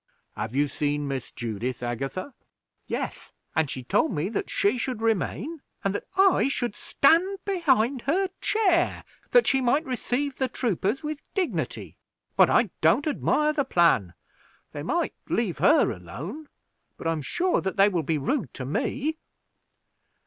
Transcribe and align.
"Have 0.35 0.55
you 0.55 0.67
seen 0.67 1.07
Miss 1.07 1.31
Judith, 1.31 1.83
Agatha?" 1.83 2.33
"Yes; 2.87 3.31
and 3.55 3.69
she 3.69 3.83
told 3.83 4.11
me 4.11 4.29
that 4.29 4.49
she 4.49 4.79
should 4.79 4.99
remain, 4.99 5.61
and 5.83 5.93
that 5.93 6.05
I 6.17 6.47
should 6.47 6.73
stand 6.75 7.37
behind 7.45 8.01
her 8.09 8.27
chair 8.41 9.03
that 9.29 9.45
she 9.45 9.61
might 9.61 9.85
receive 9.85 10.37
the 10.37 10.47
troopers 10.47 11.03
with 11.03 11.21
dignity; 11.35 11.97
but 12.35 12.49
I 12.49 12.71
don't 12.81 13.05
admire 13.05 13.53
the 13.53 13.63
plan. 13.63 14.15
They 14.71 14.81
might 14.81 15.13
leave 15.29 15.59
her 15.59 15.91
alone, 15.91 16.49
but 16.97 17.05
I 17.05 17.11
am 17.11 17.21
sure 17.21 17.61
that 17.61 17.77
they 17.77 17.87
will 17.87 18.01
be 18.01 18.17
rude 18.17 18.51
to 18.55 18.65
me." 18.65 19.19